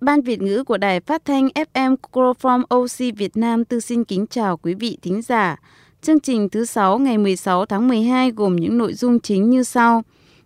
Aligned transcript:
Ban 0.00 0.22
Việt 0.22 0.42
ngữ 0.42 0.64
của 0.64 0.76
Đài 0.76 1.00
Phát 1.00 1.24
thanh 1.24 1.48
FM 1.48 1.96
Chloroform 2.12 2.62
OC 2.74 3.16
Việt 3.16 3.36
Nam 3.36 3.64
tư 3.64 3.80
xin 3.80 4.04
kính 4.04 4.26
chào 4.26 4.56
quý 4.56 4.74
vị 4.74 4.98
thính 5.02 5.22
giả. 5.22 5.56
Chương 6.02 6.20
trình 6.20 6.48
thứ 6.48 6.64
6 6.64 6.98
ngày 6.98 7.18
16 7.18 7.66
tháng 7.66 7.88
12 7.88 8.30
gồm 8.30 8.56
những 8.56 8.78
nội 8.78 8.94
dung 8.94 9.20
chính 9.20 9.50
như 9.50 9.62
sau. 9.62 10.02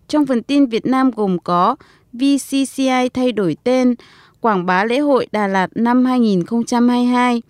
Trong 0.08 0.26
phần 0.26 0.42
tin 0.42 0.66
Việt 0.66 0.86
Nam 0.86 1.10
gồm 1.10 1.38
có 1.38 1.76
VCCI 2.12 3.08
thay 3.14 3.32
đổi 3.32 3.56
tên, 3.64 3.94
quảng 4.40 4.66
bá 4.66 4.84
lễ 4.84 4.98
hội 4.98 5.26
Đà 5.32 5.46
Lạt 5.46 5.68
năm 5.74 6.04
2022. 6.04 7.42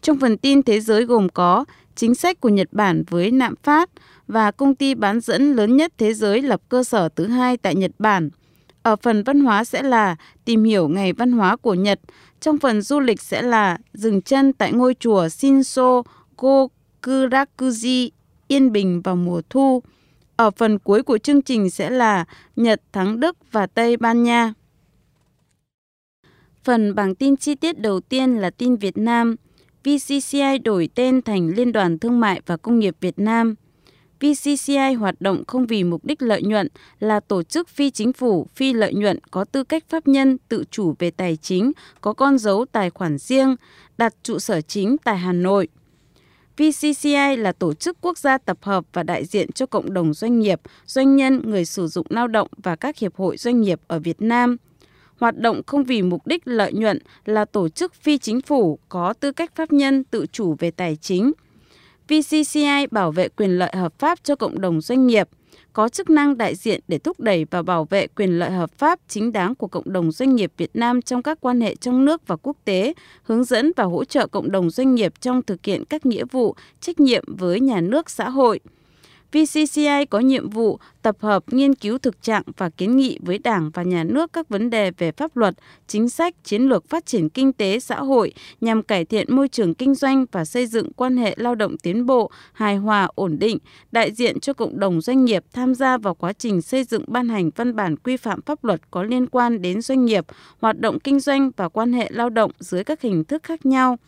Trong 0.00 0.18
phần 0.18 0.38
tin 0.38 0.62
thế 0.62 0.80
giới 0.80 1.04
gồm 1.04 1.28
có 1.28 1.64
chính 1.96 2.14
sách 2.14 2.40
của 2.40 2.48
Nhật 2.48 2.68
Bản 2.72 3.04
với 3.10 3.30
nạm 3.30 3.54
phát 3.62 3.90
và 4.28 4.50
công 4.50 4.74
ty 4.74 4.94
bán 4.94 5.20
dẫn 5.20 5.52
lớn 5.52 5.76
nhất 5.76 5.92
thế 5.98 6.14
giới 6.14 6.42
lập 6.42 6.60
cơ 6.68 6.84
sở 6.84 7.08
thứ 7.08 7.26
hai 7.26 7.56
tại 7.56 7.74
Nhật 7.74 7.90
Bản– 7.98 8.30
ở 8.82 8.96
phần 8.96 9.22
văn 9.22 9.40
hóa 9.40 9.64
sẽ 9.64 9.82
là 9.82 10.16
tìm 10.44 10.64
hiểu 10.64 10.88
ngày 10.88 11.12
văn 11.12 11.32
hóa 11.32 11.56
của 11.56 11.74
Nhật. 11.74 12.00
Trong 12.40 12.58
phần 12.58 12.82
du 12.82 13.00
lịch 13.00 13.20
sẽ 13.20 13.42
là 13.42 13.78
dừng 13.94 14.22
chân 14.22 14.52
tại 14.52 14.72
ngôi 14.72 14.94
chùa 15.00 15.28
Shinso 15.28 16.02
Gokurakuji, 16.36 18.10
yên 18.48 18.72
bình 18.72 19.00
vào 19.02 19.16
mùa 19.16 19.42
thu. 19.50 19.82
Ở 20.36 20.50
phần 20.50 20.78
cuối 20.78 21.02
của 21.02 21.18
chương 21.18 21.42
trình 21.42 21.70
sẽ 21.70 21.90
là 21.90 22.24
Nhật, 22.56 22.82
thắng 22.92 23.20
Đức 23.20 23.36
và 23.52 23.66
Tây 23.66 23.96
Ban 23.96 24.22
Nha. 24.22 24.54
Phần 26.64 26.94
bảng 26.94 27.14
tin 27.14 27.36
chi 27.36 27.54
tiết 27.54 27.80
đầu 27.80 28.00
tiên 28.00 28.36
là 28.36 28.50
tin 28.50 28.76
Việt 28.76 28.98
Nam. 28.98 29.36
VCCI 29.84 30.58
đổi 30.64 30.88
tên 30.94 31.22
thành 31.22 31.48
Liên 31.48 31.72
đoàn 31.72 31.98
Thương 31.98 32.20
mại 32.20 32.40
và 32.46 32.56
Công 32.56 32.78
nghiệp 32.78 32.96
Việt 33.00 33.18
Nam. 33.18 33.54
VCCI 34.22 34.94
hoạt 34.94 35.20
động 35.20 35.44
không 35.46 35.66
vì 35.66 35.84
mục 35.84 36.04
đích 36.04 36.22
lợi 36.22 36.42
nhuận, 36.42 36.68
là 37.00 37.20
tổ 37.20 37.42
chức 37.42 37.68
phi 37.68 37.90
chính 37.90 38.12
phủ, 38.12 38.46
phi 38.54 38.72
lợi 38.72 38.94
nhuận 38.94 39.18
có 39.30 39.44
tư 39.44 39.64
cách 39.64 39.84
pháp 39.88 40.08
nhân, 40.08 40.38
tự 40.48 40.64
chủ 40.70 40.94
về 40.98 41.10
tài 41.10 41.36
chính, 41.36 41.72
có 42.00 42.12
con 42.12 42.38
dấu 42.38 42.64
tài 42.72 42.90
khoản 42.90 43.18
riêng, 43.18 43.56
đặt 43.98 44.14
trụ 44.22 44.38
sở 44.38 44.60
chính 44.60 44.96
tại 45.04 45.18
Hà 45.18 45.32
Nội. 45.32 45.68
VCCI 46.56 47.36
là 47.36 47.52
tổ 47.52 47.74
chức 47.74 47.96
quốc 48.00 48.18
gia 48.18 48.38
tập 48.38 48.58
hợp 48.60 48.84
và 48.92 49.02
đại 49.02 49.24
diện 49.24 49.52
cho 49.52 49.66
cộng 49.66 49.92
đồng 49.92 50.14
doanh 50.14 50.38
nghiệp, 50.40 50.60
doanh 50.86 51.16
nhân, 51.16 51.50
người 51.50 51.64
sử 51.64 51.86
dụng 51.86 52.06
lao 52.10 52.28
động 52.28 52.48
và 52.56 52.76
các 52.76 52.98
hiệp 52.98 53.16
hội 53.16 53.36
doanh 53.36 53.60
nghiệp 53.60 53.80
ở 53.86 53.98
Việt 53.98 54.22
Nam. 54.22 54.56
Hoạt 55.20 55.38
động 55.38 55.62
không 55.66 55.84
vì 55.84 56.02
mục 56.02 56.26
đích 56.26 56.42
lợi 56.44 56.72
nhuận 56.72 56.98
là 57.24 57.44
tổ 57.44 57.68
chức 57.68 57.94
phi 57.94 58.18
chính 58.18 58.40
phủ 58.40 58.78
có 58.88 59.12
tư 59.12 59.32
cách 59.32 59.56
pháp 59.56 59.72
nhân 59.72 60.04
tự 60.04 60.26
chủ 60.32 60.56
về 60.58 60.70
tài 60.70 60.96
chính, 60.96 61.32
VCCI 62.08 62.86
bảo 62.90 63.10
vệ 63.10 63.28
quyền 63.28 63.58
lợi 63.58 63.72
hợp 63.76 63.98
pháp 63.98 64.18
cho 64.24 64.36
cộng 64.36 64.60
đồng 64.60 64.80
doanh 64.80 65.06
nghiệp, 65.06 65.28
có 65.72 65.88
chức 65.88 66.10
năng 66.10 66.38
đại 66.38 66.54
diện 66.54 66.80
để 66.88 66.98
thúc 66.98 67.20
đẩy 67.20 67.46
và 67.50 67.62
bảo 67.62 67.84
vệ 67.84 68.06
quyền 68.06 68.38
lợi 68.38 68.50
hợp 68.50 68.70
pháp 68.78 69.00
chính 69.08 69.32
đáng 69.32 69.54
của 69.54 69.66
cộng 69.66 69.92
đồng 69.92 70.12
doanh 70.12 70.36
nghiệp 70.36 70.52
Việt 70.56 70.70
Nam 70.76 71.02
trong 71.02 71.22
các 71.22 71.38
quan 71.40 71.60
hệ 71.60 71.76
trong 71.76 72.04
nước 72.04 72.26
và 72.26 72.36
quốc 72.36 72.56
tế, 72.64 72.94
hướng 73.22 73.44
dẫn 73.44 73.72
và 73.76 73.84
hỗ 73.84 74.04
trợ 74.04 74.26
cộng 74.26 74.50
đồng 74.50 74.70
doanh 74.70 74.94
nghiệp 74.94 75.12
trong 75.20 75.42
thực 75.42 75.64
hiện 75.64 75.84
các 75.84 76.06
nghĩa 76.06 76.24
vụ, 76.24 76.54
trách 76.80 77.00
nhiệm 77.00 77.24
với 77.26 77.60
nhà 77.60 77.80
nước 77.80 78.10
xã 78.10 78.30
hội. 78.30 78.60
VCCI 79.32 80.06
có 80.10 80.18
nhiệm 80.18 80.50
vụ 80.50 80.78
tập 81.02 81.16
hợp 81.20 81.44
nghiên 81.52 81.74
cứu 81.74 81.98
thực 81.98 82.22
trạng 82.22 82.42
và 82.56 82.70
kiến 82.70 82.96
nghị 82.96 83.18
với 83.22 83.38
Đảng 83.38 83.70
và 83.74 83.82
Nhà 83.82 84.04
nước 84.04 84.32
các 84.32 84.48
vấn 84.48 84.70
đề 84.70 84.90
về 84.90 85.12
pháp 85.12 85.36
luật, 85.36 85.54
chính 85.86 86.08
sách, 86.08 86.34
chiến 86.44 86.62
lược 86.62 86.88
phát 86.88 87.06
triển 87.06 87.28
kinh 87.28 87.52
tế 87.52 87.80
xã 87.80 87.96
hội 87.96 88.32
nhằm 88.60 88.82
cải 88.82 89.04
thiện 89.04 89.36
môi 89.36 89.48
trường 89.48 89.74
kinh 89.74 89.94
doanh 89.94 90.24
và 90.32 90.44
xây 90.44 90.66
dựng 90.66 90.92
quan 90.92 91.16
hệ 91.16 91.34
lao 91.38 91.54
động 91.54 91.78
tiến 91.78 92.06
bộ, 92.06 92.30
hài 92.52 92.76
hòa, 92.76 93.08
ổn 93.14 93.38
định, 93.38 93.58
đại 93.92 94.12
diện 94.12 94.40
cho 94.40 94.52
cộng 94.52 94.78
đồng 94.78 95.00
doanh 95.00 95.24
nghiệp 95.24 95.44
tham 95.52 95.74
gia 95.74 95.98
vào 95.98 96.14
quá 96.14 96.32
trình 96.32 96.62
xây 96.62 96.84
dựng 96.84 97.04
ban 97.06 97.28
hành 97.28 97.50
văn 97.56 97.76
bản 97.76 97.96
quy 97.96 98.16
phạm 98.16 98.42
pháp 98.42 98.64
luật 98.64 98.80
có 98.90 99.02
liên 99.02 99.26
quan 99.26 99.62
đến 99.62 99.82
doanh 99.82 100.04
nghiệp, 100.04 100.24
hoạt 100.60 100.80
động 100.80 101.00
kinh 101.00 101.20
doanh 101.20 101.50
và 101.56 101.68
quan 101.68 101.92
hệ 101.92 102.08
lao 102.12 102.30
động 102.30 102.50
dưới 102.58 102.84
các 102.84 103.00
hình 103.00 103.24
thức 103.24 103.42
khác 103.42 103.66
nhau. 103.66 103.98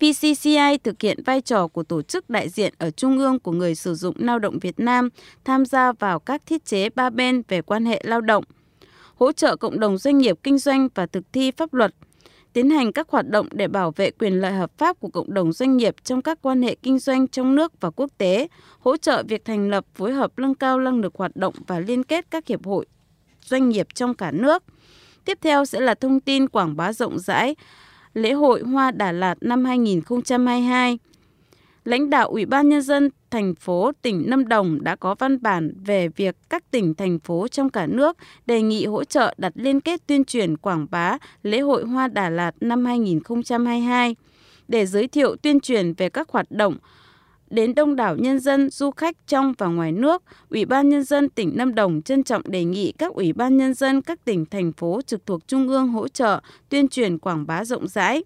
VCCI 0.00 0.78
thực 0.84 1.02
hiện 1.02 1.22
vai 1.24 1.40
trò 1.40 1.66
của 1.66 1.82
tổ 1.82 2.02
chức 2.02 2.30
đại 2.30 2.48
diện 2.48 2.74
ở 2.78 2.90
trung 2.90 3.18
ương 3.18 3.38
của 3.38 3.52
người 3.52 3.74
sử 3.74 3.94
dụng 3.94 4.14
lao 4.18 4.38
động 4.38 4.58
Việt 4.58 4.80
Nam 4.80 5.08
tham 5.44 5.64
gia 5.64 5.92
vào 5.92 6.18
các 6.18 6.42
thiết 6.46 6.64
chế 6.64 6.88
ba 6.88 7.10
bên 7.10 7.42
về 7.48 7.62
quan 7.62 7.84
hệ 7.84 8.02
lao 8.04 8.20
động, 8.20 8.44
hỗ 9.14 9.32
trợ 9.32 9.56
cộng 9.56 9.80
đồng 9.80 9.98
doanh 9.98 10.18
nghiệp 10.18 10.38
kinh 10.42 10.58
doanh 10.58 10.88
và 10.94 11.06
thực 11.06 11.32
thi 11.32 11.50
pháp 11.50 11.74
luật, 11.74 11.94
tiến 12.52 12.70
hành 12.70 12.92
các 12.92 13.08
hoạt 13.08 13.28
động 13.28 13.48
để 13.52 13.68
bảo 13.68 13.90
vệ 13.90 14.10
quyền 14.10 14.40
lợi 14.40 14.52
hợp 14.52 14.78
pháp 14.78 15.00
của 15.00 15.08
cộng 15.08 15.34
đồng 15.34 15.52
doanh 15.52 15.76
nghiệp 15.76 15.96
trong 16.04 16.22
các 16.22 16.38
quan 16.42 16.62
hệ 16.62 16.74
kinh 16.82 16.98
doanh 16.98 17.28
trong 17.28 17.54
nước 17.54 17.80
và 17.80 17.90
quốc 17.90 18.10
tế, 18.18 18.48
hỗ 18.78 18.96
trợ 18.96 19.22
việc 19.28 19.44
thành 19.44 19.70
lập 19.70 19.84
phối 19.94 20.12
hợp 20.12 20.32
nâng 20.36 20.54
cao 20.54 20.80
năng 20.80 21.00
lực 21.00 21.14
hoạt 21.14 21.36
động 21.36 21.54
và 21.66 21.80
liên 21.80 22.04
kết 22.04 22.26
các 22.30 22.46
hiệp 22.46 22.66
hội 22.66 22.86
doanh 23.44 23.68
nghiệp 23.68 23.86
trong 23.94 24.14
cả 24.14 24.30
nước. 24.30 24.62
Tiếp 25.24 25.38
theo 25.40 25.64
sẽ 25.64 25.80
là 25.80 25.94
thông 25.94 26.20
tin 26.20 26.48
quảng 26.48 26.76
bá 26.76 26.92
rộng 26.92 27.18
rãi 27.18 27.54
lễ 28.14 28.32
hội 28.32 28.62
Hoa 28.62 28.90
Đà 28.90 29.12
Lạt 29.12 29.34
năm 29.40 29.64
2022. 29.64 30.98
Lãnh 31.84 32.10
đạo 32.10 32.28
Ủy 32.28 32.46
ban 32.46 32.68
Nhân 32.68 32.82
dân 32.82 33.10
thành 33.30 33.54
phố 33.54 33.92
tỉnh 34.02 34.30
Lâm 34.30 34.48
Đồng 34.48 34.84
đã 34.84 34.96
có 34.96 35.14
văn 35.14 35.42
bản 35.42 35.74
về 35.84 36.08
việc 36.08 36.36
các 36.50 36.70
tỉnh, 36.70 36.94
thành 36.94 37.18
phố 37.18 37.48
trong 37.48 37.70
cả 37.70 37.86
nước 37.86 38.16
đề 38.46 38.62
nghị 38.62 38.86
hỗ 38.86 39.04
trợ 39.04 39.34
đặt 39.38 39.52
liên 39.54 39.80
kết 39.80 40.06
tuyên 40.06 40.24
truyền 40.24 40.56
quảng 40.56 40.86
bá 40.90 41.18
lễ 41.42 41.60
hội 41.60 41.84
Hoa 41.84 42.08
Đà 42.08 42.30
Lạt 42.30 42.54
năm 42.60 42.84
2022 42.84 44.16
để 44.68 44.86
giới 44.86 45.08
thiệu 45.08 45.36
tuyên 45.36 45.60
truyền 45.60 45.92
về 45.92 46.08
các 46.08 46.28
hoạt 46.28 46.50
động 46.50 46.76
đến 47.50 47.74
đông 47.74 47.96
đảo 47.96 48.16
nhân 48.16 48.40
dân, 48.40 48.70
du 48.70 48.90
khách 48.90 49.16
trong 49.26 49.54
và 49.58 49.66
ngoài 49.66 49.92
nước, 49.92 50.22
Ủy 50.48 50.64
ban 50.64 50.88
Nhân 50.88 51.04
dân 51.04 51.28
tỉnh 51.28 51.52
Lâm 51.56 51.74
Đồng 51.74 52.02
trân 52.02 52.22
trọng 52.22 52.42
đề 52.44 52.64
nghị 52.64 52.92
các 52.92 53.12
Ủy 53.12 53.32
ban 53.32 53.56
Nhân 53.56 53.74
dân 53.74 54.02
các 54.02 54.24
tỉnh, 54.24 54.46
thành 54.46 54.72
phố 54.72 55.00
trực 55.06 55.26
thuộc 55.26 55.48
Trung 55.48 55.68
ương 55.68 55.88
hỗ 55.88 56.08
trợ, 56.08 56.40
tuyên 56.68 56.88
truyền 56.88 57.18
quảng 57.18 57.46
bá 57.46 57.64
rộng 57.64 57.88
rãi. 57.88 58.22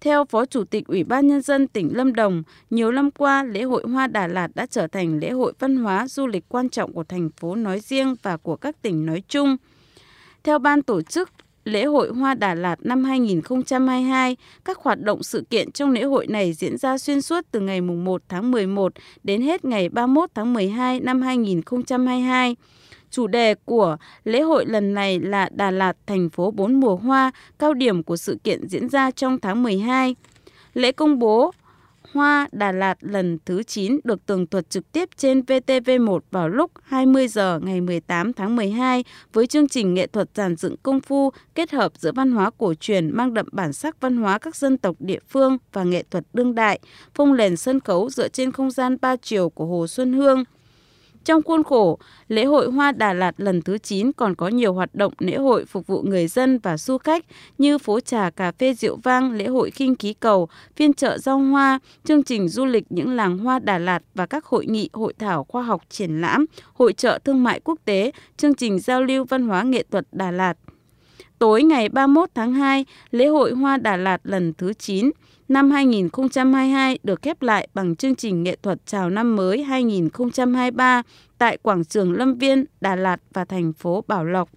Theo 0.00 0.24
Phó 0.24 0.44
Chủ 0.44 0.64
tịch 0.64 0.86
Ủy 0.86 1.04
ban 1.04 1.26
Nhân 1.26 1.42
dân 1.42 1.68
tỉnh 1.68 1.96
Lâm 1.96 2.14
Đồng, 2.14 2.42
nhiều 2.70 2.92
năm 2.92 3.10
qua, 3.10 3.42
lễ 3.42 3.62
hội 3.62 3.84
Hoa 3.86 4.06
Đà 4.06 4.26
Lạt 4.26 4.48
đã 4.54 4.66
trở 4.66 4.86
thành 4.86 5.18
lễ 5.18 5.30
hội 5.30 5.52
văn 5.58 5.76
hóa 5.76 6.08
du 6.08 6.26
lịch 6.26 6.44
quan 6.48 6.68
trọng 6.68 6.92
của 6.92 7.04
thành 7.04 7.30
phố 7.36 7.54
nói 7.54 7.80
riêng 7.80 8.16
và 8.22 8.36
của 8.36 8.56
các 8.56 8.82
tỉnh 8.82 9.06
nói 9.06 9.22
chung. 9.28 9.56
Theo 10.42 10.58
ban 10.58 10.82
tổ 10.82 11.02
chức, 11.02 11.30
lễ 11.64 11.84
hội 11.84 12.08
Hoa 12.08 12.34
Đà 12.34 12.54
Lạt 12.54 12.76
năm 12.82 13.04
2022, 13.04 14.36
các 14.64 14.78
hoạt 14.78 15.00
động 15.00 15.22
sự 15.22 15.44
kiện 15.50 15.72
trong 15.72 15.90
lễ 15.92 16.02
hội 16.02 16.26
này 16.26 16.52
diễn 16.52 16.78
ra 16.78 16.98
xuyên 16.98 17.22
suốt 17.22 17.44
từ 17.50 17.60
ngày 17.60 17.80
1 17.80 18.22
tháng 18.28 18.50
11 18.50 18.92
đến 19.22 19.42
hết 19.42 19.64
ngày 19.64 19.88
31 19.88 20.30
tháng 20.34 20.52
12 20.52 21.00
năm 21.00 21.22
2022. 21.22 22.56
Chủ 23.10 23.26
đề 23.26 23.54
của 23.54 23.96
lễ 24.24 24.40
hội 24.40 24.66
lần 24.66 24.94
này 24.94 25.20
là 25.20 25.48
Đà 25.52 25.70
Lạt 25.70 25.96
thành 26.06 26.30
phố 26.30 26.50
bốn 26.50 26.80
mùa 26.80 26.96
hoa, 26.96 27.30
cao 27.58 27.74
điểm 27.74 28.02
của 28.02 28.16
sự 28.16 28.38
kiện 28.44 28.68
diễn 28.68 28.88
ra 28.88 29.10
trong 29.10 29.38
tháng 29.40 29.62
12. 29.62 30.16
Lễ 30.74 30.92
công 30.92 31.18
bố 31.18 31.52
Hoa 32.14 32.48
Đà 32.52 32.72
Lạt 32.72 32.98
lần 33.00 33.38
thứ 33.44 33.62
9 33.62 34.00
được 34.04 34.26
tường 34.26 34.46
thuật 34.46 34.70
trực 34.70 34.92
tiếp 34.92 35.08
trên 35.16 35.40
VTV1 35.40 36.18
vào 36.30 36.48
lúc 36.48 36.70
20 36.82 37.28
giờ 37.28 37.60
ngày 37.62 37.80
18 37.80 38.32
tháng 38.32 38.56
12 38.56 39.04
với 39.32 39.46
chương 39.46 39.68
trình 39.68 39.94
nghệ 39.94 40.06
thuật 40.06 40.28
giàn 40.34 40.56
dựng 40.56 40.76
công 40.82 41.00
phu 41.00 41.32
kết 41.54 41.70
hợp 41.70 41.92
giữa 41.98 42.12
văn 42.12 42.32
hóa 42.32 42.50
cổ 42.58 42.74
truyền 42.74 43.10
mang 43.10 43.34
đậm 43.34 43.46
bản 43.52 43.72
sắc 43.72 44.00
văn 44.00 44.16
hóa 44.16 44.38
các 44.38 44.56
dân 44.56 44.78
tộc 44.78 44.96
địa 44.98 45.18
phương 45.28 45.58
và 45.72 45.84
nghệ 45.84 46.04
thuật 46.10 46.24
đương 46.32 46.54
đại, 46.54 46.80
phong 47.14 47.36
nền 47.36 47.56
sân 47.56 47.80
khấu 47.80 48.10
dựa 48.10 48.28
trên 48.28 48.52
không 48.52 48.70
gian 48.70 48.96
ba 49.00 49.16
chiều 49.16 49.48
của 49.48 49.66
Hồ 49.66 49.86
Xuân 49.86 50.12
Hương. 50.12 50.44
Trong 51.24 51.42
khuôn 51.42 51.64
khổ, 51.64 51.98
lễ 52.28 52.44
hội 52.44 52.70
Hoa 52.70 52.92
Đà 52.92 53.12
Lạt 53.12 53.34
lần 53.36 53.62
thứ 53.62 53.78
9 53.78 54.12
còn 54.12 54.34
có 54.34 54.48
nhiều 54.48 54.72
hoạt 54.72 54.94
động 54.94 55.12
lễ 55.18 55.36
hội 55.36 55.64
phục 55.64 55.86
vụ 55.86 56.02
người 56.02 56.26
dân 56.26 56.58
và 56.58 56.76
du 56.76 56.98
khách 56.98 57.24
như 57.58 57.78
phố 57.78 58.00
trà 58.00 58.30
cà 58.30 58.52
phê 58.52 58.74
rượu 58.74 58.96
vang, 58.96 59.32
lễ 59.32 59.46
hội 59.46 59.70
khinh 59.70 59.96
khí 59.96 60.14
cầu, 60.20 60.48
phiên 60.76 60.94
chợ 60.94 61.18
rau 61.18 61.38
hoa, 61.38 61.78
chương 62.04 62.22
trình 62.22 62.48
du 62.48 62.64
lịch 62.64 62.84
những 62.90 63.16
làng 63.16 63.38
hoa 63.38 63.58
Đà 63.58 63.78
Lạt 63.78 64.02
và 64.14 64.26
các 64.26 64.44
hội 64.44 64.66
nghị, 64.66 64.90
hội 64.92 65.14
thảo 65.18 65.44
khoa 65.44 65.62
học 65.62 65.82
triển 65.88 66.20
lãm, 66.20 66.46
hội 66.74 66.92
trợ 66.92 67.18
thương 67.24 67.42
mại 67.42 67.60
quốc 67.60 67.78
tế, 67.84 68.10
chương 68.36 68.54
trình 68.54 68.78
giao 68.78 69.02
lưu 69.02 69.24
văn 69.24 69.48
hóa 69.48 69.62
nghệ 69.62 69.84
thuật 69.90 70.06
Đà 70.12 70.30
Lạt. 70.30 70.54
Tối 71.38 71.62
ngày 71.62 71.88
31 71.88 72.28
tháng 72.34 72.52
2, 72.52 72.84
lễ 73.10 73.26
hội 73.26 73.52
Hoa 73.52 73.76
Đà 73.76 73.96
Lạt 73.96 74.20
lần 74.24 74.52
thứ 74.58 74.72
9 74.72 75.10
năm 75.48 75.70
2022 75.70 76.98
được 77.02 77.22
khép 77.22 77.42
lại 77.42 77.68
bằng 77.74 77.96
chương 77.96 78.14
trình 78.14 78.42
nghệ 78.42 78.56
thuật 78.62 78.78
chào 78.86 79.10
năm 79.10 79.36
mới 79.36 79.62
2023 79.62 81.02
tại 81.38 81.56
quảng 81.62 81.84
trường 81.84 82.12
Lâm 82.12 82.34
Viên, 82.34 82.64
Đà 82.80 82.96
Lạt 82.96 83.20
và 83.32 83.44
thành 83.44 83.72
phố 83.72 84.04
Bảo 84.06 84.24
Lộc. 84.24 84.50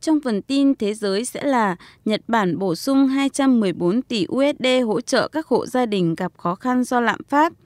Trong 0.00 0.20
phần 0.20 0.42
tin 0.42 0.74
thế 0.74 0.94
giới 0.94 1.24
sẽ 1.24 1.44
là 1.44 1.76
Nhật 2.04 2.20
Bản 2.28 2.58
bổ 2.58 2.74
sung 2.74 3.06
214 3.06 4.02
tỷ 4.02 4.26
USD 4.32 4.66
hỗ 4.86 5.00
trợ 5.00 5.28
các 5.28 5.46
hộ 5.46 5.66
gia 5.66 5.86
đình 5.86 6.14
gặp 6.14 6.32
khó 6.38 6.54
khăn 6.54 6.84
do 6.84 7.00
lạm 7.00 7.20
phát– 7.28 7.52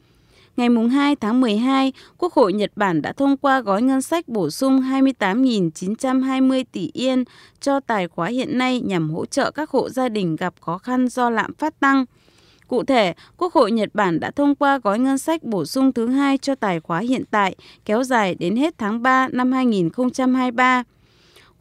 ngày 0.56 0.68
2 0.92 1.16
tháng 1.16 1.40
12, 1.40 1.92
Quốc 2.18 2.32
hội 2.32 2.52
Nhật 2.52 2.72
Bản 2.76 3.02
đã 3.02 3.12
thông 3.12 3.36
qua 3.36 3.60
gói 3.60 3.82
ngân 3.82 4.02
sách 4.02 4.28
bổ 4.28 4.50
sung 4.50 4.80
28.920 4.80 6.64
tỷ 6.72 6.90
yên 6.94 7.24
cho 7.60 7.80
tài 7.80 8.08
khoá 8.08 8.28
hiện 8.28 8.58
nay 8.58 8.80
nhằm 8.80 9.10
hỗ 9.10 9.26
trợ 9.26 9.50
các 9.50 9.70
hộ 9.70 9.88
gia 9.88 10.08
đình 10.08 10.36
gặp 10.36 10.54
khó 10.60 10.78
khăn 10.78 11.08
do 11.08 11.30
lạm 11.30 11.54
phát 11.54 11.80
tăng. 11.80 12.04
Cụ 12.68 12.84
thể, 12.84 13.14
Quốc 13.36 13.54
hội 13.54 13.72
Nhật 13.72 13.88
Bản 13.94 14.20
đã 14.20 14.30
thông 14.30 14.54
qua 14.54 14.78
gói 14.78 14.98
ngân 14.98 15.18
sách 15.18 15.42
bổ 15.42 15.64
sung 15.64 15.92
thứ 15.92 16.08
hai 16.08 16.38
cho 16.38 16.54
tài 16.54 16.80
khoá 16.80 16.98
hiện 16.98 17.24
tại, 17.30 17.56
kéo 17.84 18.02
dài 18.04 18.34
đến 18.34 18.56
hết 18.56 18.74
tháng 18.78 19.02
3 19.02 19.28
năm 19.28 19.52
2023. 19.52 20.82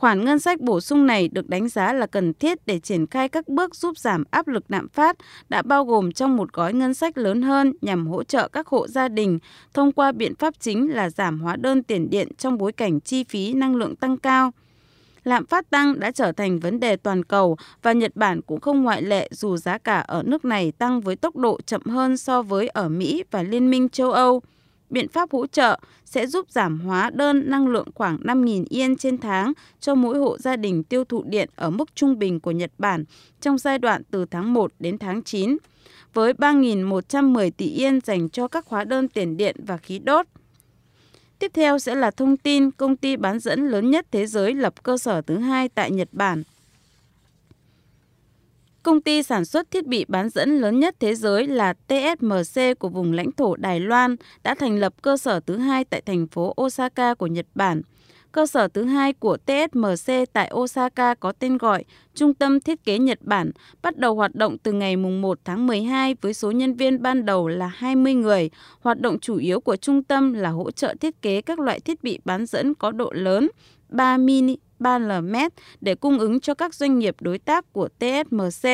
Khoản 0.01 0.25
ngân 0.25 0.39
sách 0.39 0.59
bổ 0.59 0.81
sung 0.81 1.05
này 1.05 1.27
được 1.27 1.49
đánh 1.49 1.69
giá 1.69 1.93
là 1.93 2.05
cần 2.05 2.33
thiết 2.33 2.65
để 2.65 2.79
triển 2.79 3.07
khai 3.07 3.29
các 3.29 3.47
bước 3.47 3.75
giúp 3.75 3.97
giảm 3.97 4.23
áp 4.31 4.47
lực 4.47 4.63
lạm 4.69 4.89
phát, 4.89 5.17
đã 5.49 5.61
bao 5.61 5.85
gồm 5.85 6.11
trong 6.11 6.37
một 6.37 6.53
gói 6.53 6.73
ngân 6.73 6.93
sách 6.93 7.17
lớn 7.17 7.41
hơn 7.41 7.73
nhằm 7.81 8.07
hỗ 8.07 8.23
trợ 8.23 8.47
các 8.47 8.67
hộ 8.67 8.87
gia 8.87 9.07
đình 9.07 9.39
thông 9.73 9.91
qua 9.91 10.11
biện 10.11 10.35
pháp 10.35 10.53
chính 10.59 10.91
là 10.93 11.09
giảm 11.09 11.39
hóa 11.39 11.55
đơn 11.55 11.83
tiền 11.83 12.09
điện 12.09 12.27
trong 12.37 12.57
bối 12.57 12.71
cảnh 12.71 12.99
chi 12.99 13.23
phí 13.23 13.53
năng 13.53 13.75
lượng 13.75 13.95
tăng 13.95 14.17
cao. 14.17 14.51
Lạm 15.23 15.45
phát 15.45 15.69
tăng 15.69 15.99
đã 15.99 16.11
trở 16.11 16.31
thành 16.31 16.59
vấn 16.59 16.79
đề 16.79 16.95
toàn 16.95 17.23
cầu 17.23 17.57
và 17.81 17.91
Nhật 17.91 18.15
Bản 18.15 18.41
cũng 18.41 18.59
không 18.59 18.83
ngoại 18.83 19.01
lệ 19.01 19.29
dù 19.31 19.57
giá 19.57 19.77
cả 19.77 19.99
ở 19.99 20.23
nước 20.25 20.45
này 20.45 20.71
tăng 20.71 21.01
với 21.01 21.15
tốc 21.15 21.35
độ 21.35 21.59
chậm 21.65 21.81
hơn 21.85 22.17
so 22.17 22.41
với 22.41 22.67
ở 22.67 22.89
Mỹ 22.89 23.23
và 23.31 23.43
Liên 23.43 23.69
minh 23.69 23.89
châu 23.89 24.11
Âu 24.11 24.41
biện 24.91 25.07
pháp 25.07 25.31
hỗ 25.31 25.47
trợ 25.47 25.79
sẽ 26.05 26.27
giúp 26.27 26.51
giảm 26.51 26.79
hóa 26.79 27.09
đơn 27.09 27.49
năng 27.49 27.67
lượng 27.67 27.87
khoảng 27.95 28.17
5.000 28.17 28.65
yên 28.69 28.95
trên 28.95 29.17
tháng 29.17 29.53
cho 29.79 29.95
mỗi 29.95 30.17
hộ 30.19 30.37
gia 30.37 30.55
đình 30.55 30.83
tiêu 30.83 31.03
thụ 31.03 31.23
điện 31.23 31.49
ở 31.55 31.69
mức 31.69 31.95
trung 31.95 32.19
bình 32.19 32.39
của 32.39 32.51
Nhật 32.51 32.71
Bản 32.77 33.03
trong 33.41 33.57
giai 33.57 33.79
đoạn 33.79 34.01
từ 34.11 34.25
tháng 34.25 34.53
1 34.53 34.71
đến 34.79 34.97
tháng 34.97 35.23
9, 35.23 35.57
với 36.13 36.33
3.110 36.33 37.51
tỷ 37.57 37.65
yên 37.65 37.99
dành 38.03 38.29
cho 38.29 38.47
các 38.47 38.67
hóa 38.67 38.83
đơn 38.83 39.07
tiền 39.07 39.37
điện 39.37 39.55
và 39.67 39.77
khí 39.77 39.99
đốt. 39.99 40.25
Tiếp 41.39 41.51
theo 41.53 41.79
sẽ 41.79 41.95
là 41.95 42.11
thông 42.11 42.37
tin 42.37 42.71
công 42.71 42.97
ty 42.97 43.15
bán 43.15 43.39
dẫn 43.39 43.67
lớn 43.67 43.91
nhất 43.91 44.05
thế 44.11 44.25
giới 44.25 44.53
lập 44.53 44.83
cơ 44.83 44.97
sở 44.97 45.21
thứ 45.21 45.37
hai 45.37 45.69
tại 45.69 45.91
Nhật 45.91 46.09
Bản. 46.11 46.43
Công 48.83 49.01
ty 49.01 49.23
sản 49.23 49.45
xuất 49.45 49.71
thiết 49.71 49.87
bị 49.87 50.05
bán 50.07 50.29
dẫn 50.29 50.57
lớn 50.57 50.79
nhất 50.79 50.95
thế 50.99 51.15
giới 51.15 51.47
là 51.47 51.73
TSMC 51.73 52.79
của 52.79 52.89
vùng 52.89 53.13
lãnh 53.13 53.31
thổ 53.31 53.55
Đài 53.55 53.79
Loan 53.79 54.15
đã 54.43 54.55
thành 54.55 54.79
lập 54.79 54.93
cơ 55.01 55.17
sở 55.17 55.39
thứ 55.39 55.57
hai 55.57 55.85
tại 55.85 56.01
thành 56.01 56.27
phố 56.27 56.53
Osaka 56.61 57.13
của 57.13 57.27
Nhật 57.27 57.45
Bản. 57.55 57.81
Cơ 58.31 58.45
sở 58.45 58.67
thứ 58.67 58.83
hai 58.83 59.13
của 59.13 59.37
TSMC 59.37 60.13
tại 60.33 60.51
Osaka 60.55 61.15
có 61.15 61.31
tên 61.31 61.57
gọi 61.57 61.83
Trung 62.15 62.33
tâm 62.33 62.59
Thiết 62.59 62.83
kế 62.83 62.97
Nhật 62.97 63.19
Bản, 63.21 63.51
bắt 63.81 63.97
đầu 63.97 64.15
hoạt 64.15 64.35
động 64.35 64.57
từ 64.57 64.71
ngày 64.71 64.95
1 64.95 65.39
tháng 65.45 65.67
12 65.67 66.15
với 66.21 66.33
số 66.33 66.51
nhân 66.51 66.73
viên 66.73 67.01
ban 67.01 67.25
đầu 67.25 67.47
là 67.47 67.67
20 67.67 68.13
người. 68.13 68.49
Hoạt 68.79 68.99
động 68.99 69.19
chủ 69.19 69.37
yếu 69.37 69.59
của 69.59 69.75
trung 69.75 70.03
tâm 70.03 70.33
là 70.33 70.49
hỗ 70.49 70.71
trợ 70.71 70.93
thiết 70.99 71.21
kế 71.21 71.41
các 71.41 71.59
loại 71.59 71.79
thiết 71.79 72.03
bị 72.03 72.19
bán 72.25 72.45
dẫn 72.45 72.75
có 72.75 72.91
độ 72.91 73.11
lớn 73.13 73.49
3 73.89 74.17
mini 74.17 74.57
3L 74.81 75.49
để 75.81 75.95
cung 75.95 76.19
ứng 76.19 76.39
cho 76.39 76.53
các 76.53 76.75
doanh 76.75 76.99
nghiệp 76.99 77.15
đối 77.19 77.39
tác 77.39 77.73
của 77.73 77.89
TSMC. 77.99 78.69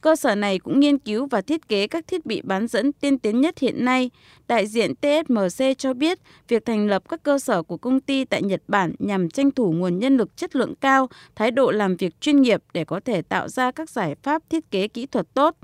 Cơ 0.00 0.16
sở 0.16 0.34
này 0.34 0.58
cũng 0.58 0.80
nghiên 0.80 0.98
cứu 0.98 1.26
và 1.26 1.40
thiết 1.40 1.68
kế 1.68 1.86
các 1.86 2.06
thiết 2.06 2.26
bị 2.26 2.42
bán 2.44 2.66
dẫn 2.66 2.92
tiên 2.92 3.18
tiến 3.18 3.40
nhất 3.40 3.58
hiện 3.58 3.84
nay. 3.84 4.10
Đại 4.48 4.66
diện 4.66 4.94
TSMC 4.94 5.78
cho 5.78 5.94
biết 5.94 6.18
việc 6.48 6.64
thành 6.64 6.86
lập 6.86 7.08
các 7.08 7.22
cơ 7.22 7.38
sở 7.38 7.62
của 7.62 7.76
công 7.76 8.00
ty 8.00 8.24
tại 8.24 8.42
Nhật 8.42 8.62
Bản 8.68 8.94
nhằm 8.98 9.30
tranh 9.30 9.50
thủ 9.50 9.72
nguồn 9.72 9.98
nhân 9.98 10.16
lực 10.16 10.36
chất 10.36 10.56
lượng 10.56 10.74
cao, 10.80 11.08
thái 11.34 11.50
độ 11.50 11.70
làm 11.70 11.96
việc 11.96 12.20
chuyên 12.20 12.42
nghiệp 12.42 12.62
để 12.72 12.84
có 12.84 13.00
thể 13.04 13.22
tạo 13.22 13.48
ra 13.48 13.70
các 13.70 13.90
giải 13.90 14.14
pháp 14.22 14.42
thiết 14.50 14.70
kế 14.70 14.88
kỹ 14.88 15.06
thuật 15.06 15.34
tốt. 15.34 15.56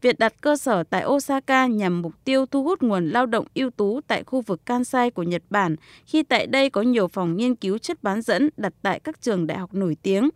Việc 0.00 0.18
đặt 0.18 0.34
cơ 0.40 0.56
sở 0.56 0.82
tại 0.82 1.04
Osaka 1.06 1.66
nhằm 1.66 2.02
mục 2.02 2.12
tiêu 2.24 2.46
thu 2.46 2.64
hút 2.64 2.82
nguồn 2.82 3.10
lao 3.10 3.26
động 3.26 3.46
ưu 3.54 3.70
tú 3.70 4.00
tại 4.06 4.24
khu 4.24 4.40
vực 4.40 4.66
Kansai 4.66 5.10
của 5.10 5.22
Nhật 5.22 5.42
Bản, 5.50 5.76
khi 6.06 6.22
tại 6.22 6.46
đây 6.46 6.70
có 6.70 6.82
nhiều 6.82 7.08
phòng 7.08 7.36
nghiên 7.36 7.54
cứu 7.54 7.78
chất 7.78 8.02
bán 8.02 8.22
dẫn 8.22 8.50
đặt 8.56 8.72
tại 8.82 9.00
các 9.00 9.20
trường 9.20 9.46
đại 9.46 9.58
học 9.58 9.74
nổi 9.74 9.96
tiếng. 10.02 10.30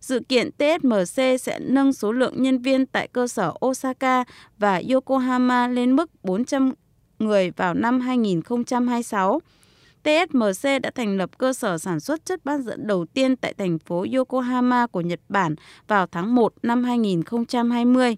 Dự 0.00 0.20
kiện 0.28 0.50
TSMC 0.50 1.40
sẽ 1.40 1.58
nâng 1.58 1.92
số 1.92 2.12
lượng 2.12 2.42
nhân 2.42 2.58
viên 2.58 2.86
tại 2.86 3.08
cơ 3.08 3.28
sở 3.28 3.52
Osaka 3.66 4.24
và 4.58 4.82
Yokohama 4.92 5.68
lên 5.68 5.96
mức 5.96 6.10
400 6.22 6.72
người 7.18 7.50
vào 7.50 7.74
năm 7.74 8.00
2026. 8.00 9.40
TSMC 10.02 10.82
đã 10.82 10.90
thành 10.94 11.16
lập 11.16 11.30
cơ 11.38 11.52
sở 11.52 11.78
sản 11.78 12.00
xuất 12.00 12.24
chất 12.24 12.44
bán 12.44 12.62
dẫn 12.62 12.86
đầu 12.86 13.06
tiên 13.14 13.36
tại 13.36 13.54
thành 13.54 13.78
phố 13.78 14.06
Yokohama 14.16 14.86
của 14.86 15.00
Nhật 15.00 15.20
Bản 15.28 15.54
vào 15.88 16.06
tháng 16.06 16.34
1 16.34 16.52
năm 16.62 16.84
2020. 16.84 18.16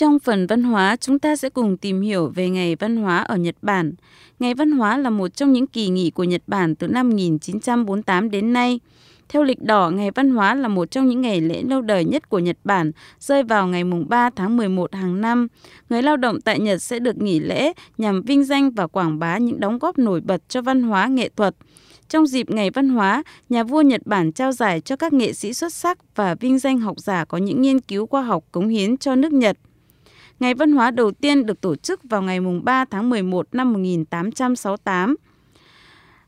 Trong 0.00 0.18
phần 0.18 0.46
văn 0.46 0.62
hóa, 0.62 0.96
chúng 0.96 1.18
ta 1.18 1.36
sẽ 1.36 1.48
cùng 1.48 1.76
tìm 1.76 2.00
hiểu 2.00 2.32
về 2.34 2.48
Ngày 2.48 2.76
Văn 2.76 2.96
hóa 2.96 3.18
ở 3.18 3.36
Nhật 3.36 3.54
Bản. 3.62 3.92
Ngày 4.38 4.54
Văn 4.54 4.70
hóa 4.70 4.98
là 4.98 5.10
một 5.10 5.28
trong 5.28 5.52
những 5.52 5.66
kỳ 5.66 5.88
nghỉ 5.88 6.10
của 6.10 6.24
Nhật 6.24 6.42
Bản 6.46 6.74
từ 6.74 6.88
năm 6.88 7.10
1948 7.10 8.30
đến 8.30 8.52
nay. 8.52 8.80
Theo 9.28 9.42
lịch 9.42 9.62
đỏ, 9.62 9.90
Ngày 9.90 10.10
Văn 10.10 10.30
hóa 10.30 10.54
là 10.54 10.68
một 10.68 10.90
trong 10.90 11.06
những 11.06 11.20
ngày 11.20 11.40
lễ 11.40 11.62
lâu 11.62 11.80
đời 11.80 12.04
nhất 12.04 12.28
của 12.28 12.38
Nhật 12.38 12.56
Bản, 12.64 12.92
rơi 13.20 13.42
vào 13.42 13.66
ngày 13.66 13.84
3 14.08 14.30
tháng 14.36 14.56
11 14.56 14.94
hàng 14.94 15.20
năm. 15.20 15.48
Người 15.90 16.02
lao 16.02 16.16
động 16.16 16.40
tại 16.40 16.58
Nhật 16.58 16.82
sẽ 16.82 16.98
được 16.98 17.16
nghỉ 17.18 17.40
lễ 17.40 17.72
nhằm 17.98 18.22
vinh 18.22 18.44
danh 18.44 18.70
và 18.70 18.86
quảng 18.86 19.18
bá 19.18 19.38
những 19.38 19.60
đóng 19.60 19.78
góp 19.78 19.98
nổi 19.98 20.20
bật 20.20 20.48
cho 20.48 20.62
văn 20.62 20.82
hóa 20.82 21.06
nghệ 21.06 21.28
thuật. 21.36 21.54
Trong 22.08 22.26
dịp 22.26 22.50
Ngày 22.50 22.70
Văn 22.70 22.88
hóa, 22.88 23.22
nhà 23.48 23.64
vua 23.64 23.82
Nhật 23.82 24.00
Bản 24.04 24.32
trao 24.32 24.52
giải 24.52 24.80
cho 24.80 24.96
các 24.96 25.12
nghệ 25.12 25.32
sĩ 25.32 25.54
xuất 25.54 25.74
sắc 25.74 26.16
và 26.16 26.34
vinh 26.34 26.58
danh 26.58 26.80
học 26.80 27.00
giả 27.00 27.24
có 27.24 27.38
những 27.38 27.62
nghiên 27.62 27.80
cứu 27.80 28.06
khoa 28.06 28.22
học 28.22 28.44
cống 28.52 28.68
hiến 28.68 28.96
cho 28.96 29.14
nước 29.14 29.32
Nhật. 29.32 29.56
Ngày 30.40 30.54
văn 30.54 30.72
hóa 30.72 30.90
đầu 30.90 31.10
tiên 31.10 31.46
được 31.46 31.60
tổ 31.60 31.76
chức 31.76 32.00
vào 32.04 32.22
ngày 32.22 32.40
3 32.62 32.84
tháng 32.84 33.10
11 33.10 33.48
năm 33.52 33.72
1868. 33.72 35.16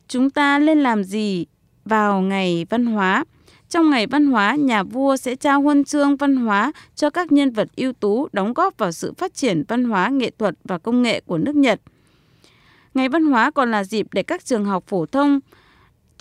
Chúng 0.09 0.31
ta 0.31 0.59
nên 0.59 0.81
làm 0.81 1.05
gì 1.05 1.47
vào 1.85 2.21
ngày 2.21 2.67
văn 2.71 2.87
hóa? 2.87 3.25
Trong 3.69 3.91
ngày 3.91 4.07
văn 4.07 4.27
hóa, 4.27 4.57
nhà 4.57 4.83
vua 4.83 5.17
sẽ 5.17 5.37
trao 5.37 5.63
huân 5.63 5.85
chương 5.85 6.17
văn 6.17 6.37
hóa 6.37 6.73
cho 6.95 7.11
các 7.11 7.33
nhân 7.33 7.51
vật 7.51 7.69
ưu 7.77 7.93
tú 7.93 8.29
đóng 8.33 8.53
góp 8.53 8.79
vào 8.79 8.93
sự 8.93 9.13
phát 9.13 9.35
triển 9.35 9.65
văn 9.69 9.85
hóa, 9.85 10.09
nghệ 10.09 10.31
thuật 10.39 10.55
và 10.65 10.79
công 10.79 11.03
nghệ 11.03 11.21
của 11.21 11.39
nước 11.39 11.57
Nhật. 11.57 11.81
Ngày 12.95 13.09
văn 13.09 13.27
hóa 13.27 13.51
còn 13.51 13.71
là 13.71 13.85
dịp 13.85 14.07
để 14.13 14.23
các 14.23 14.45
trường 14.45 14.65
học 14.65 14.85
phổ 14.87 15.07
thông 15.07 15.41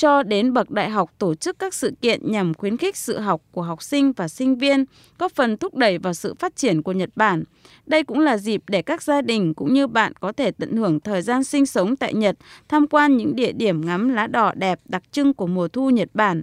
cho 0.02 0.24
đến 0.24 0.54
bậc 0.54 0.70
đại 0.70 0.90
học 0.90 1.12
tổ 1.18 1.36
chức 1.36 1.60
các 1.60 1.74
sự 1.74 1.94
kiện 2.02 2.32
nhằm 2.32 2.54
khuyến 2.54 2.78
khích 2.78 2.96
sự 2.96 3.20
học 3.20 3.42
của 3.52 3.62
học 3.62 3.84
sinh 3.84 4.12
và 4.12 4.28
sinh 4.28 4.58
viên, 4.58 4.86
góp 5.20 5.32
phần 5.32 5.58
thúc 5.58 5.76
đẩy 5.76 5.98
vào 5.98 6.14
sự 6.14 6.34
phát 6.40 6.56
triển 6.56 6.82
của 6.82 6.92
Nhật 6.92 7.10
Bản. 7.16 7.44
Đây 7.86 8.04
cũng 8.04 8.20
là 8.20 8.38
dịp 8.38 8.64
để 8.68 8.82
các 8.82 9.04
gia 9.04 9.22
đình 9.22 9.54
cũng 9.54 9.74
như 9.74 9.88
bạn 9.88 10.14
có 10.20 10.32
thể 10.32 10.52
tận 10.52 10.78
hưởng 10.78 11.00
thời 11.00 11.22
gian 11.22 11.44
sinh 11.44 11.66
sống 11.66 11.96
tại 11.96 12.14
Nhật, 12.14 12.38
tham 12.70 12.88
quan 12.88 13.18
những 13.18 13.36
địa 13.36 13.52
điểm 13.52 13.86
ngắm 13.86 14.10
lá 14.10 14.28
đỏ 14.28 14.52
đẹp 14.56 14.80
đặc 14.86 15.04
trưng 15.12 15.34
của 15.34 15.48
mùa 15.48 15.68
thu 15.68 15.90
Nhật 15.90 16.10
Bản. 16.14 16.42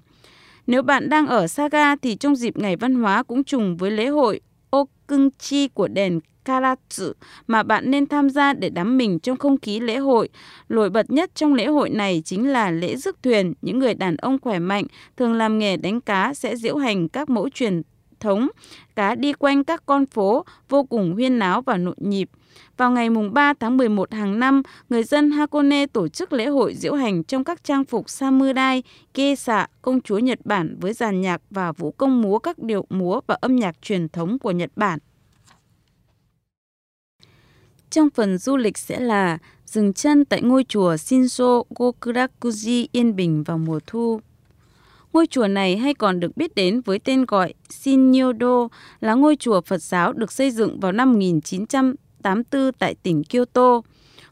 Nếu 0.66 0.82
bạn 0.82 1.08
đang 1.08 1.26
ở 1.26 1.46
Saga 1.46 1.96
thì 1.96 2.16
trong 2.16 2.36
dịp 2.36 2.58
ngày 2.58 2.76
văn 2.76 2.94
hóa 2.94 3.22
cũng 3.22 3.44
trùng 3.44 3.76
với 3.76 3.90
lễ 3.90 4.06
hội 4.06 4.40
Okunchi 4.70 5.68
của 5.68 5.88
đền 5.88 6.20
Karatsu 6.48 7.12
mà 7.46 7.62
bạn 7.62 7.90
nên 7.90 8.06
tham 8.06 8.30
gia 8.30 8.52
để 8.52 8.70
đắm 8.70 8.98
mình 8.98 9.18
trong 9.18 9.36
không 9.36 9.56
khí 9.60 9.80
lễ 9.80 9.96
hội. 9.96 10.28
Nổi 10.68 10.90
bật 10.90 11.10
nhất 11.10 11.30
trong 11.34 11.54
lễ 11.54 11.66
hội 11.66 11.90
này 11.90 12.22
chính 12.24 12.48
là 12.48 12.70
lễ 12.70 12.96
rước 12.96 13.22
thuyền. 13.22 13.54
Những 13.62 13.78
người 13.78 13.94
đàn 13.94 14.16
ông 14.16 14.38
khỏe 14.38 14.58
mạnh 14.58 14.84
thường 15.16 15.32
làm 15.34 15.58
nghề 15.58 15.76
đánh 15.76 16.00
cá 16.00 16.34
sẽ 16.34 16.56
diễu 16.56 16.76
hành 16.76 17.08
các 17.08 17.30
mẫu 17.30 17.48
truyền 17.48 17.82
thống, 18.20 18.48
cá 18.96 19.14
đi 19.14 19.32
quanh 19.32 19.64
các 19.64 19.82
con 19.86 20.06
phố 20.06 20.44
vô 20.68 20.84
cùng 20.84 21.12
huyên 21.12 21.38
náo 21.38 21.62
và 21.62 21.76
nhộn 21.76 21.94
nhịp. 21.98 22.30
Vào 22.76 22.90
ngày 22.90 23.10
mùng 23.10 23.34
3 23.34 23.52
tháng 23.60 23.76
11 23.76 24.12
hàng 24.12 24.38
năm, 24.38 24.62
người 24.88 25.04
dân 25.04 25.30
Hakone 25.30 25.86
tổ 25.86 26.08
chức 26.08 26.32
lễ 26.32 26.46
hội 26.46 26.74
diễu 26.74 26.94
hành 26.94 27.24
trong 27.24 27.44
các 27.44 27.64
trang 27.64 27.84
phục 27.84 28.10
samurai, 28.10 28.82
geisha, 29.14 29.66
công 29.82 30.00
chúa 30.00 30.18
Nhật 30.18 30.38
Bản 30.44 30.76
với 30.80 30.92
dàn 30.92 31.20
nhạc 31.20 31.42
và 31.50 31.72
vũ 31.72 31.90
công 31.90 32.22
múa 32.22 32.38
các 32.38 32.58
điệu 32.58 32.86
múa 32.90 33.20
và 33.26 33.36
âm 33.40 33.56
nhạc 33.56 33.82
truyền 33.82 34.08
thống 34.08 34.38
của 34.38 34.50
Nhật 34.50 34.70
Bản. 34.76 34.98
Trong 37.90 38.10
phần 38.10 38.38
du 38.38 38.56
lịch 38.56 38.78
sẽ 38.78 39.00
là 39.00 39.38
dừng 39.66 39.92
chân 39.92 40.24
tại 40.24 40.42
ngôi 40.42 40.64
chùa 40.68 40.96
Shinso 40.96 41.62
Gokurakuji 41.70 42.86
Yên 42.92 43.16
Bình 43.16 43.42
vào 43.42 43.58
mùa 43.58 43.80
thu. 43.86 44.20
Ngôi 45.12 45.26
chùa 45.26 45.46
này 45.46 45.76
hay 45.76 45.94
còn 45.94 46.20
được 46.20 46.36
biết 46.36 46.54
đến 46.54 46.80
với 46.80 46.98
tên 46.98 47.24
gọi 47.24 47.54
Shinyodo 47.70 48.68
là 49.00 49.14
ngôi 49.14 49.36
chùa 49.36 49.60
Phật 49.60 49.82
giáo 49.82 50.12
được 50.12 50.32
xây 50.32 50.50
dựng 50.50 50.80
vào 50.80 50.92
năm 50.92 51.12
1984 51.12 52.72
tại 52.78 52.94
tỉnh 52.94 53.22
Kyoto. 53.24 53.80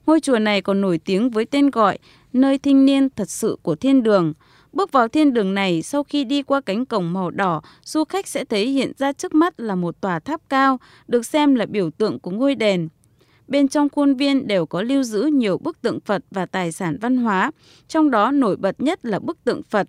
Ngôi 0.06 0.20
chùa 0.20 0.38
này 0.38 0.62
còn 0.62 0.80
nổi 0.80 0.98
tiếng 0.98 1.30
với 1.30 1.44
tên 1.44 1.70
gọi 1.70 1.98
nơi 2.32 2.58
thanh 2.58 2.86
niên 2.86 3.10
thật 3.10 3.30
sự 3.30 3.58
của 3.62 3.74
thiên 3.74 4.02
đường. 4.02 4.32
Bước 4.72 4.92
vào 4.92 5.08
thiên 5.08 5.32
đường 5.32 5.54
này, 5.54 5.82
sau 5.82 6.02
khi 6.02 6.24
đi 6.24 6.42
qua 6.42 6.60
cánh 6.60 6.86
cổng 6.86 7.12
màu 7.12 7.30
đỏ, 7.30 7.62
du 7.84 8.04
khách 8.04 8.28
sẽ 8.28 8.44
thấy 8.44 8.66
hiện 8.68 8.92
ra 8.98 9.12
trước 9.12 9.34
mắt 9.34 9.60
là 9.60 9.74
một 9.74 10.00
tòa 10.00 10.18
tháp 10.18 10.40
cao, 10.48 10.78
được 11.08 11.26
xem 11.26 11.54
là 11.54 11.66
biểu 11.66 11.90
tượng 11.90 12.18
của 12.18 12.30
ngôi 12.30 12.54
đền. 12.54 12.88
Bên 13.48 13.68
trong 13.68 13.88
khuôn 13.88 14.14
viên 14.14 14.46
đều 14.46 14.66
có 14.66 14.82
lưu 14.82 15.02
giữ 15.02 15.22
nhiều 15.22 15.58
bức 15.58 15.82
tượng 15.82 16.00
Phật 16.00 16.22
và 16.30 16.46
tài 16.46 16.72
sản 16.72 16.98
văn 17.00 17.16
hóa, 17.16 17.50
trong 17.88 18.10
đó 18.10 18.30
nổi 18.30 18.56
bật 18.56 18.80
nhất 18.80 19.04
là 19.04 19.18
bức 19.18 19.44
tượng 19.44 19.62
Phật. 19.62 19.88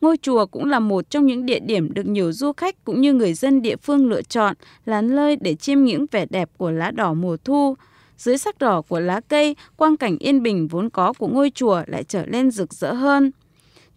Ngôi 0.00 0.16
chùa 0.16 0.46
cũng 0.46 0.70
là 0.70 0.78
một 0.78 1.10
trong 1.10 1.26
những 1.26 1.46
địa 1.46 1.60
điểm 1.60 1.94
được 1.94 2.06
nhiều 2.06 2.32
du 2.32 2.52
khách 2.52 2.84
cũng 2.84 3.00
như 3.00 3.12
người 3.12 3.34
dân 3.34 3.62
địa 3.62 3.76
phương 3.76 4.08
lựa 4.08 4.22
chọn 4.22 4.56
là 4.84 5.02
nơi 5.02 5.36
để 5.36 5.54
chiêm 5.54 5.84
ngưỡng 5.84 6.06
vẻ 6.10 6.26
đẹp 6.30 6.50
của 6.56 6.70
lá 6.70 6.90
đỏ 6.90 7.14
mùa 7.14 7.36
thu. 7.44 7.74
Dưới 8.16 8.38
sắc 8.38 8.58
đỏ 8.58 8.82
của 8.82 9.00
lá 9.00 9.20
cây, 9.28 9.56
quang 9.76 9.96
cảnh 9.96 10.18
yên 10.18 10.42
bình 10.42 10.68
vốn 10.68 10.90
có 10.90 11.12
của 11.12 11.28
ngôi 11.28 11.50
chùa 11.54 11.82
lại 11.86 12.04
trở 12.04 12.26
nên 12.26 12.50
rực 12.50 12.74
rỡ 12.74 12.92
hơn. 12.92 13.30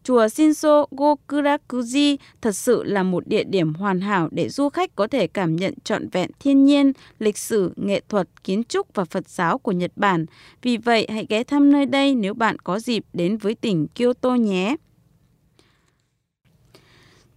Chùa 0.03 0.27
Shinso 0.27 0.86
Gokurakuji 0.91 2.17
thật 2.41 2.55
sự 2.55 2.83
là 2.83 3.03
một 3.03 3.27
địa 3.27 3.43
điểm 3.43 3.74
hoàn 3.74 4.01
hảo 4.01 4.29
để 4.31 4.50
du 4.50 4.69
khách 4.69 4.95
có 4.95 5.07
thể 5.07 5.27
cảm 5.27 5.55
nhận 5.55 5.74
trọn 5.83 6.10
vẹn 6.10 6.31
thiên 6.39 6.65
nhiên, 6.65 6.91
lịch 7.19 7.38
sử, 7.38 7.74
nghệ 7.75 8.01
thuật, 8.10 8.43
kiến 8.43 8.63
trúc 8.63 8.93
và 8.93 9.05
Phật 9.05 9.29
giáo 9.29 9.57
của 9.57 9.72
Nhật 9.72 9.91
Bản. 9.95 10.25
Vì 10.62 10.77
vậy, 10.77 11.07
hãy 11.10 11.25
ghé 11.29 11.43
thăm 11.43 11.72
nơi 11.72 11.86
đây 11.86 12.15
nếu 12.15 12.33
bạn 12.33 12.60
có 12.60 12.79
dịp 12.79 13.05
đến 13.13 13.38
với 13.38 13.55
tỉnh 13.55 13.88
Kyoto 13.95 14.36
nhé. 14.36 14.75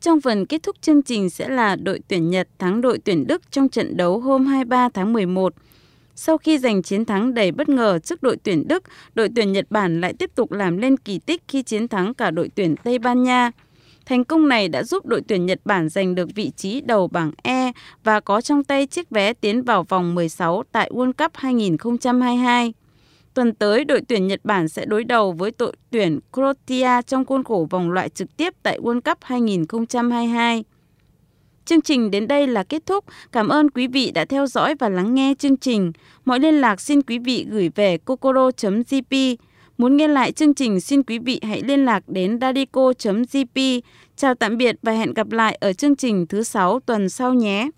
Trong 0.01 0.21
phần 0.21 0.47
kết 0.47 0.63
thúc 0.63 0.77
chương 0.81 1.03
trình 1.03 1.31
sẽ 1.31 1.49
là 1.49 1.77
đội 1.77 2.01
tuyển 2.09 2.31
Nhật 2.31 2.49
thắng 2.59 2.81
đội 2.81 2.99
tuyển 2.99 3.27
Đức 3.27 3.43
trong 3.51 3.69
trận 3.69 3.97
đấu 3.97 4.21
hôm 4.21 4.47
23 4.47 4.89
tháng 4.89 5.13
11. 5.13 5.55
Sau 6.19 6.39
khi 6.39 6.59
giành 6.59 6.83
chiến 6.83 7.05
thắng 7.05 7.35
đầy 7.35 7.53
bất 7.53 7.69
ngờ 7.69 7.99
trước 7.99 8.23
đội 8.23 8.37
tuyển 8.37 8.69
Đức, 8.69 8.83
đội 9.15 9.29
tuyển 9.37 9.53
Nhật 9.53 9.67
Bản 9.71 10.01
lại 10.01 10.13
tiếp 10.19 10.31
tục 10.35 10.53
làm 10.53 10.77
lên 10.77 10.97
kỳ 10.97 11.19
tích 11.19 11.43
khi 11.49 11.63
chiến 11.63 11.89
thắng 11.89 12.15
cả 12.15 12.31
đội 12.31 12.51
tuyển 12.55 12.75
Tây 12.85 12.99
Ban 12.99 13.23
Nha. 13.23 13.51
Thành 14.07 14.25
công 14.25 14.49
này 14.49 14.69
đã 14.69 14.83
giúp 14.83 15.07
đội 15.07 15.23
tuyển 15.29 15.47
Nhật 15.47 15.61
Bản 15.65 15.89
giành 15.89 16.15
được 16.15 16.29
vị 16.35 16.51
trí 16.57 16.81
đầu 16.81 17.09
bảng 17.09 17.31
E 17.43 17.73
và 18.05 18.21
có 18.21 18.41
trong 18.41 18.65
tay 18.65 18.87
chiếc 18.87 19.11
vé 19.11 19.33
tiến 19.33 19.63
vào 19.63 19.83
vòng 19.83 20.15
16 20.15 20.63
tại 20.73 20.91
World 20.95 21.13
Cup 21.13 21.33
2022. 21.35 22.73
Tuần 23.35 23.55
tới, 23.55 23.85
đội 23.85 24.01
tuyển 24.09 24.27
Nhật 24.27 24.41
Bản 24.45 24.69
sẽ 24.69 24.85
đối 24.85 25.05
đầu 25.05 25.33
với 25.33 25.53
đội 25.59 25.73
tuyển 25.91 26.19
Croatia 26.33 27.03
trong 27.07 27.25
khuôn 27.25 27.45
khổ 27.45 27.67
vòng 27.71 27.91
loại 27.91 28.09
trực 28.09 28.37
tiếp 28.37 28.55
tại 28.63 28.79
World 28.81 29.01
Cup 29.01 29.19
2022. 29.23 30.65
Chương 31.67 31.81
trình 31.81 32.11
đến 32.11 32.29
đây 32.29 32.47
là 32.47 32.63
kết 32.63 32.87
thúc. 32.87 33.05
Cảm 33.33 33.49
ơn 33.49 33.71
quý 33.71 33.87
vị 33.87 34.11
đã 34.11 34.25
theo 34.25 34.47
dõi 34.47 34.75
và 34.79 34.89
lắng 34.89 35.15
nghe 35.15 35.35
chương 35.39 35.57
trình. 35.57 35.93
Mọi 36.25 36.41
liên 36.41 36.55
lạc 36.55 36.81
xin 36.81 37.03
quý 37.03 37.19
vị 37.19 37.47
gửi 37.51 37.71
về 37.75 37.99
kokoro.jp 37.99 39.37
Muốn 39.79 39.97
nghe 39.97 40.09
lại 40.09 40.33
chương 40.33 40.55
trình, 40.55 40.81
xin 40.81 41.03
quý 41.03 41.19
vị 41.19 41.41
hãy 41.43 41.63
liên 41.63 41.85
lạc 41.85 42.09
đến 42.09 42.39
dadico.jp. 42.41 43.81
Chào 44.17 44.35
tạm 44.35 44.57
biệt 44.57 44.77
và 44.83 44.93
hẹn 44.93 45.15
gặp 45.15 45.31
lại 45.31 45.59
ở 45.61 45.73
chương 45.73 45.97
trình 45.97 46.27
thứ 46.27 46.43
sáu 46.43 46.81
tuần 46.81 47.09
sau 47.09 47.35
nhé. 47.35 47.71